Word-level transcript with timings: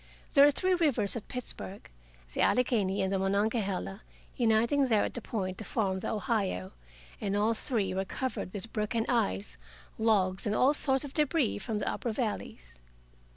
There 0.33 0.47
are 0.47 0.49
three 0.49 0.73
rivers 0.73 1.15
at 1.15 1.27
Pittsburgh, 1.27 1.87
the 2.33 2.41
Allegheny 2.41 3.03
and 3.03 3.13
the 3.13 3.19
Monongahela 3.19 4.01
uniting 4.35 4.87
there 4.87 5.03
at 5.03 5.13
the 5.13 5.21
Point 5.21 5.59
to 5.59 5.63
form 5.63 5.99
the 5.99 6.09
Ohio. 6.09 6.71
And 7.21 7.37
all 7.37 7.53
three 7.53 7.93
were 7.93 8.03
covered 8.03 8.51
with 8.51 8.73
broken 8.73 9.05
ice, 9.07 9.57
logs, 9.99 10.47
and 10.47 10.55
all 10.55 10.73
sorts 10.73 11.03
of 11.03 11.13
debris 11.13 11.59
from 11.59 11.77
the 11.77 11.87
upper 11.87 12.11
valleys. 12.11 12.79